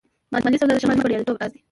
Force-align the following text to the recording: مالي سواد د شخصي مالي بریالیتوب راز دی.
مالي 0.31 0.57
سواد 0.57 0.69
د 0.77 0.81
شخصي 0.81 0.87
مالي 0.87 1.03
بریالیتوب 1.05 1.37
راز 1.39 1.51
دی. 1.53 1.59